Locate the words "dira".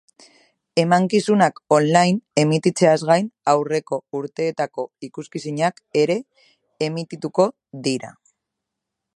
7.91-8.15